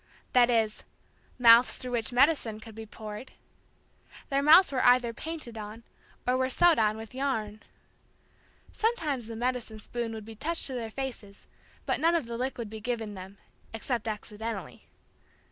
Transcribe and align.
That 0.33 0.49
is, 0.49 0.83
mouths 1.37 1.77
through 1.77 1.91
which 1.91 2.11
medicine 2.11 2.59
could 2.59 2.73
be 2.73 2.87
poured. 2.87 3.33
Their 4.29 4.41
mouths 4.41 4.71
were 4.71 4.83
either 4.83 5.13
painted 5.13 5.59
on, 5.59 5.83
or 6.25 6.37
were 6.37 6.49
sewed 6.49 6.79
on 6.79 6.97
with 6.97 7.13
yarn. 7.13 7.61
Sometimes 8.71 9.27
the 9.27 9.35
medicine 9.35 9.77
spoon 9.79 10.11
would 10.15 10.25
be 10.25 10.33
touched 10.33 10.65
to 10.65 10.73
their 10.73 10.89
faces 10.89 11.45
but 11.85 11.99
none 11.99 12.15
of 12.15 12.25
the 12.25 12.35
liquid 12.35 12.67
be 12.67 12.81
given 12.81 13.13
them. 13.13 13.37
Except 13.75 14.07
accidentally. 14.07 14.87